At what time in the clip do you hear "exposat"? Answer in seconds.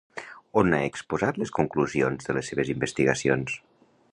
0.91-1.37